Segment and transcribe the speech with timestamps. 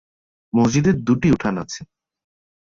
[0.53, 1.81] মসজিদের দুটি উঠান আছে।